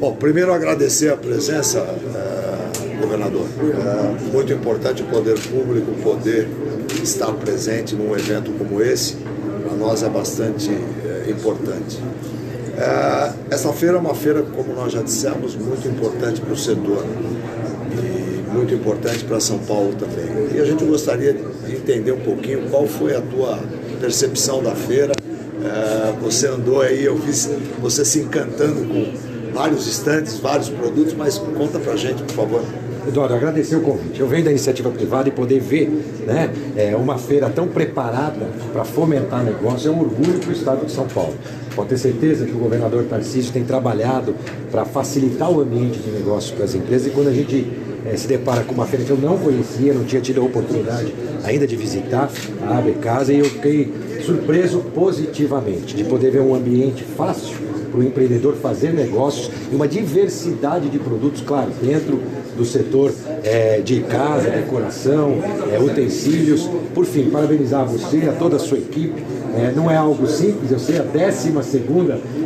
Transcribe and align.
Bom, 0.00 0.14
primeiro 0.14 0.50
agradecer 0.50 1.12
a 1.12 1.16
presença, 1.16 1.80
eh, 1.80 2.98
governador. 3.02 3.46
É 3.60 4.32
muito 4.32 4.50
importante 4.50 5.02
o 5.02 5.04
poder 5.04 5.38
público 5.38 5.92
poder 6.02 6.48
estar 7.02 7.30
presente 7.34 7.94
num 7.94 8.16
evento 8.16 8.50
como 8.52 8.80
esse. 8.80 9.16
Para 9.62 9.76
nós 9.76 10.02
é 10.02 10.08
bastante 10.08 10.70
eh, 10.70 11.30
importante. 11.30 11.98
Eh, 12.78 13.32
essa 13.50 13.70
feira 13.74 13.98
é 13.98 14.00
uma 14.00 14.14
feira, 14.14 14.40
como 14.40 14.72
nós 14.72 14.90
já 14.90 15.02
dissemos, 15.02 15.54
muito 15.54 15.86
importante 15.86 16.40
para 16.40 16.54
o 16.54 16.56
setor 16.56 17.04
e 17.92 18.50
muito 18.50 18.72
importante 18.72 19.22
para 19.24 19.38
São 19.38 19.58
Paulo 19.58 19.92
também. 19.98 20.56
E 20.56 20.60
a 20.62 20.64
gente 20.64 20.82
gostaria 20.82 21.34
de 21.34 21.76
entender 21.76 22.12
um 22.12 22.20
pouquinho 22.20 22.70
qual 22.70 22.86
foi 22.86 23.14
a 23.14 23.20
tua 23.20 23.58
percepção 24.00 24.62
da 24.62 24.74
feira. 24.74 25.12
Você 26.22 26.46
andou 26.46 26.80
aí, 26.80 27.04
eu 27.04 27.16
vi 27.16 27.32
você 27.82 28.02
se 28.02 28.18
encantando 28.20 28.86
com 28.88 29.29
vários 29.52 29.86
estantes, 29.86 30.38
vários 30.38 30.68
produtos, 30.68 31.14
mas 31.14 31.38
conta 31.38 31.78
pra 31.78 31.96
gente, 31.96 32.22
por 32.22 32.34
favor. 32.34 32.62
Eduardo, 33.06 33.34
agradecer 33.34 33.76
o 33.76 33.80
convite. 33.80 34.20
Eu 34.20 34.28
venho 34.28 34.44
da 34.44 34.50
iniciativa 34.50 34.90
privada 34.90 35.28
e 35.28 35.32
poder 35.32 35.58
ver 35.58 35.88
né, 36.26 36.50
é, 36.76 36.94
uma 36.94 37.16
feira 37.16 37.48
tão 37.48 37.66
preparada 37.66 38.46
para 38.72 38.84
fomentar 38.84 39.42
negócio 39.42 39.88
é 39.88 39.90
um 39.90 40.00
orgulho 40.00 40.38
para 40.38 40.50
o 40.50 40.52
Estado 40.52 40.84
de 40.84 40.92
São 40.92 41.06
Paulo. 41.06 41.34
Pode 41.74 41.88
ter 41.88 41.98
certeza 41.98 42.44
que 42.44 42.52
o 42.52 42.58
governador 42.58 43.04
Tarcísio 43.04 43.52
tem 43.52 43.64
trabalhado 43.64 44.34
para 44.70 44.84
facilitar 44.84 45.50
o 45.50 45.60
ambiente 45.60 45.98
de 45.98 46.10
negócio 46.10 46.54
para 46.54 46.64
as 46.64 46.74
empresas 46.74 47.06
e 47.06 47.10
quando 47.10 47.28
a 47.28 47.32
gente 47.32 47.66
é, 48.04 48.16
se 48.16 48.28
depara 48.28 48.64
com 48.64 48.74
uma 48.74 48.86
feira 48.86 49.04
que 49.04 49.10
eu 49.10 49.18
não 49.18 49.38
conhecia, 49.38 49.94
não 49.94 50.04
tinha 50.04 50.20
tido 50.20 50.40
a 50.40 50.44
oportunidade 50.44 51.14
ainda 51.42 51.66
de 51.66 51.76
visitar 51.76 52.30
a 52.66 52.78
AB 52.78 52.92
Casa 53.00 53.32
e 53.32 53.38
eu 53.38 53.46
fiquei 53.46 53.92
surpreso 54.24 54.80
positivamente 54.94 55.96
de 55.96 56.04
poder 56.04 56.30
ver 56.30 56.40
um 56.40 56.54
ambiente 56.54 57.02
fácil 57.02 57.69
para 57.90 58.00
o 58.00 58.02
empreendedor 58.02 58.54
fazer 58.54 58.92
negócios 58.92 59.50
e 59.70 59.74
uma 59.74 59.88
diversidade 59.88 60.88
de 60.88 60.98
produtos, 60.98 61.42
claro, 61.42 61.70
dentro 61.82 62.20
do 62.56 62.64
setor 62.64 63.12
é, 63.42 63.80
de 63.80 64.00
casa, 64.00 64.50
decoração, 64.50 65.38
é, 65.72 65.78
utensílios. 65.78 66.68
Por 66.94 67.04
fim, 67.04 67.30
parabenizar 67.30 67.86
você 67.86 68.18
e 68.18 68.28
a 68.28 68.32
toda 68.32 68.56
a 68.56 68.58
sua 68.58 68.78
equipe. 68.78 69.22
É, 69.56 69.72
não 69.74 69.90
é 69.90 69.96
algo 69.96 70.26
simples, 70.26 70.70
eu 70.70 70.78
sei 70.78 70.98
a 70.98 71.02
12 71.02 71.52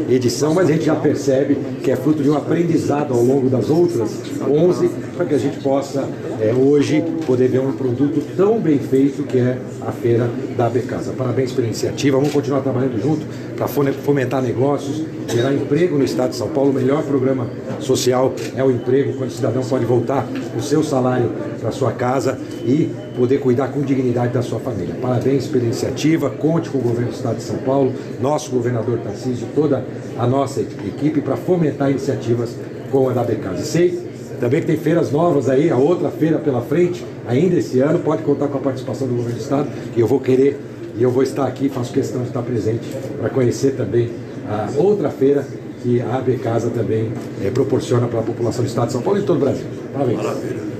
edição, 0.09 0.55
mas 0.55 0.69
a 0.69 0.73
gente 0.73 0.85
já 0.85 0.95
percebe 0.95 1.57
que 1.83 1.91
é 1.91 1.97
fruto 1.97 2.23
de 2.23 2.31
um 2.31 2.37
aprendizado 2.37 3.13
ao 3.13 3.23
longo 3.23 3.49
das 3.49 3.69
outras 3.69 4.11
11, 4.49 4.89
para 5.17 5.27
que 5.27 5.35
a 5.35 5.39
gente 5.39 5.59
possa 5.61 6.09
é, 6.41 6.53
hoje 6.53 7.05
poder 7.27 7.49
ver 7.49 7.61
um 7.61 7.73
produto 7.73 8.23
tão 8.37 8.59
bem 8.59 8.79
feito 8.79 9.23
que 9.25 9.39
é 9.39 9.59
a 9.87 9.93
feira 9.93 10.31
da 10.57 10.69
Becasa. 10.69 11.13
Parabéns 11.13 11.53
pela 11.53 11.67
iniciativa, 11.67 12.17
vamos 12.17 12.33
continuar 12.33 12.61
trabalhando 12.61 13.01
junto 13.01 13.27
para 13.57 13.69
fomentar 13.69 14.43
negócios, 14.43 15.03
gerar 15.29 15.53
emprego 15.53 15.97
no 15.97 16.05
estado 16.05 16.31
de 16.31 16.37
São 16.37 16.49
Paulo. 16.49 16.71
O 16.71 16.75
melhor 16.75 17.03
programa 17.03 17.47
social 17.81 18.33
é 18.57 18.65
o 18.65 18.71
emprego, 18.71 19.15
quando 19.15 19.31
o 19.31 19.33
cidadão 19.33 19.63
pode 19.63 19.85
voltar 19.85 20.27
o 20.57 20.63
seu 20.63 20.83
salário 20.83 21.31
para 21.61 21.71
sua 21.71 21.93
casa 21.93 22.39
e 22.65 22.91
poder 23.17 23.39
cuidar 23.39 23.69
com 23.69 23.81
dignidade 23.83 24.33
da 24.33 24.43
sua 24.43 24.59
família. 24.59 24.95
Parabéns 25.01 25.47
pela 25.47 25.65
iniciativa, 25.65 26.31
conte 26.31 26.69
com 26.69 26.79
o 26.79 26.81
governo 26.81 27.11
do 27.11 27.15
estado 27.15 27.37
de 27.37 27.43
São 27.43 27.57
Paulo, 27.59 27.93
nosso 28.21 28.51
governador 28.51 28.99
Tarcísio, 28.99 29.47
toda 29.55 29.85
a 30.19 30.27
nossa 30.27 30.61
equipe 30.61 31.21
para 31.21 31.37
fomentar 31.37 31.91
iniciativas 31.91 32.57
com 32.91 33.09
a 33.09 33.13
da 33.13 33.23
Becasa. 33.23 33.65
Sei 33.65 34.03
também 34.41 34.61
que 34.61 34.67
tem 34.67 34.77
feiras 34.77 35.11
novas 35.11 35.49
aí, 35.49 35.71
a 35.71 35.77
outra 35.77 36.11
feira 36.11 36.39
pela 36.39 36.61
frente, 36.61 37.05
ainda 37.27 37.57
esse 37.57 37.81
ano, 37.81 38.01
pode 38.01 38.23
contar 38.23 38.49
com 38.49 38.59
a 38.59 38.61
participação 38.61 39.07
do 39.07 39.15
governo 39.15 39.39
do 39.39 39.43
estado, 39.43 39.69
e 39.97 40.01
eu 40.01 40.07
vou 40.07 40.21
querer 40.21 40.61
e 40.97 41.03
eu 41.03 41.11
vou 41.11 41.23
estar 41.23 41.47
aqui, 41.47 41.69
faço 41.69 41.93
questão 41.93 42.23
de 42.23 42.29
estar 42.29 42.43
presente 42.43 42.87
para 43.19 43.29
conhecer 43.29 43.73
também 43.73 44.11
a 44.49 44.69
outra 44.81 45.11
feira 45.11 45.45
que 45.83 46.01
a 46.01 46.17
AB 46.17 46.39
Casa 46.39 46.71
também 46.71 47.13
é, 47.43 47.51
proporciona 47.51 48.07
para 48.07 48.21
a 48.21 48.23
população 48.23 48.65
do 48.65 48.69
Estado 48.69 48.87
de 48.87 48.93
São 48.93 49.03
Paulo 49.03 49.19
e 49.19 49.21
de 49.23 49.27
todo 49.27 49.37
o 49.37 49.41
Brasil. 49.41 49.67
Parabéns. 49.93 50.17
Maravilha. 50.17 50.74